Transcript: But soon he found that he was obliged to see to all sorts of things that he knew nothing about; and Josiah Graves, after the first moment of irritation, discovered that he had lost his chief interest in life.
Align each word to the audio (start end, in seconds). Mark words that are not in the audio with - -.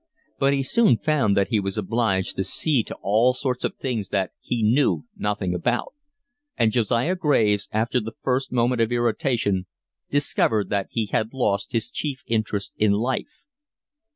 But 0.39 0.55
soon 0.65 0.87
he 0.87 0.95
found 0.95 1.37
that 1.37 1.49
he 1.49 1.59
was 1.59 1.77
obliged 1.77 2.35
to 2.37 2.43
see 2.43 2.81
to 2.85 2.97
all 3.03 3.35
sorts 3.35 3.63
of 3.63 3.75
things 3.75 4.09
that 4.09 4.31
he 4.39 4.63
knew 4.63 5.05
nothing 5.15 5.53
about; 5.53 5.93
and 6.57 6.71
Josiah 6.71 7.13
Graves, 7.15 7.69
after 7.71 7.99
the 7.99 8.15
first 8.19 8.51
moment 8.51 8.81
of 8.81 8.91
irritation, 8.91 9.67
discovered 10.09 10.71
that 10.71 10.87
he 10.89 11.05
had 11.11 11.35
lost 11.35 11.71
his 11.73 11.91
chief 11.91 12.23
interest 12.25 12.71
in 12.77 12.93
life. 12.93 13.43